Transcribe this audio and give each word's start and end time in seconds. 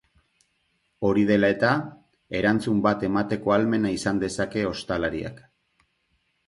Hori 1.09 1.25
dela 1.31 1.49
eta, 1.55 1.73
erantzun 2.39 2.81
bat 2.89 3.07
emateko 3.11 3.57
ahalmena 3.57 3.93
izan 4.01 4.27
dezake 4.27 4.67
ostalariak. 4.75 5.45